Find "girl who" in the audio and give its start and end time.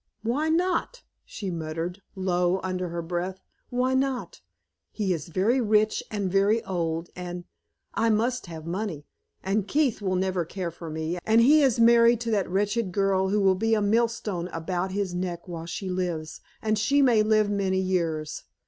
12.91-13.39